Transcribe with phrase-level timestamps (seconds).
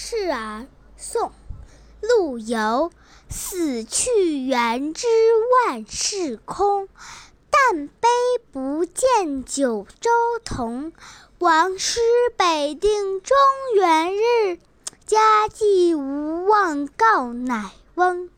[0.00, 1.32] 示儿宋
[2.00, 2.92] 陆游
[3.28, 5.08] 死去元知
[5.66, 6.88] 万事空
[7.50, 8.08] 但悲
[8.52, 10.10] 不见九州
[10.44, 10.92] 同
[11.40, 11.98] 王师
[12.36, 13.36] 北定中
[13.74, 14.60] 原日
[15.04, 18.30] 家祭无忘告乃翁。